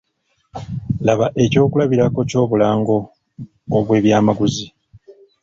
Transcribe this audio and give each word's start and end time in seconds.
Laba 1.05 1.27
ekyokulabirako 1.43 2.19
ky’obulango 2.29 2.97
obw’ebyamaguzi. 3.77 4.67